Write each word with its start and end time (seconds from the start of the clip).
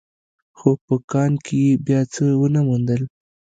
خو 0.57 0.69
په 0.85 0.95
کان 1.11 1.31
کې 1.45 1.55
يې 1.65 1.73
بيا 1.85 2.01
څه 2.13 2.23
ونه 2.41 2.61
موندل. 2.67 3.01